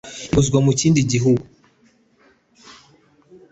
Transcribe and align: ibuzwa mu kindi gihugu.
ibuzwa 0.29 0.57
mu 0.65 0.71
kindi 0.79 0.99
gihugu. 1.11 1.43